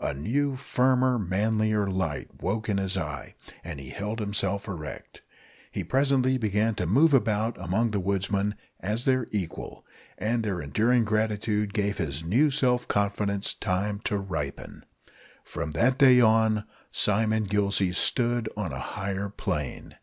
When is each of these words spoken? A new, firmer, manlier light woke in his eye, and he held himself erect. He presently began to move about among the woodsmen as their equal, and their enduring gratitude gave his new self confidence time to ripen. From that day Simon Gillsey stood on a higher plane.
A 0.00 0.12
new, 0.12 0.56
firmer, 0.56 1.16
manlier 1.16 1.86
light 1.86 2.42
woke 2.42 2.68
in 2.68 2.76
his 2.76 2.98
eye, 2.98 3.36
and 3.62 3.78
he 3.78 3.90
held 3.90 4.18
himself 4.18 4.66
erect. 4.66 5.22
He 5.70 5.84
presently 5.84 6.38
began 6.38 6.74
to 6.74 6.86
move 6.88 7.14
about 7.14 7.56
among 7.56 7.90
the 7.92 8.00
woodsmen 8.00 8.56
as 8.80 9.04
their 9.04 9.28
equal, 9.30 9.86
and 10.18 10.42
their 10.42 10.60
enduring 10.60 11.04
gratitude 11.04 11.72
gave 11.72 11.98
his 11.98 12.24
new 12.24 12.50
self 12.50 12.88
confidence 12.88 13.54
time 13.54 14.00
to 14.00 14.18
ripen. 14.18 14.84
From 15.44 15.70
that 15.70 15.98
day 15.98 16.18
Simon 16.90 17.44
Gillsey 17.44 17.92
stood 17.92 18.48
on 18.56 18.72
a 18.72 18.80
higher 18.80 19.28
plane. 19.28 19.94